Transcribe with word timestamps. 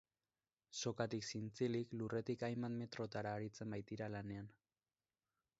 Sokatik 0.81 1.27
zintzilik, 1.33 1.93
lurretik 2.01 2.47
hainbat 2.49 2.75
metrotara 2.81 3.37
aritzen 3.39 3.77
baitira 3.77 4.09
lanean. 4.19 4.53